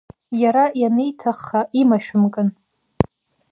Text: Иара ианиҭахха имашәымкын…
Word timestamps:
Иара 0.41 0.65
ианиҭахха 0.81 1.61
имашәымкын… 1.81 2.47